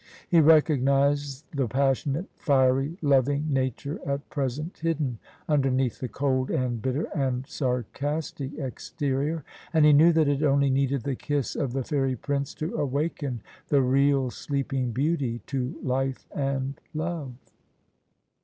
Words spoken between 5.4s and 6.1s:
underneath the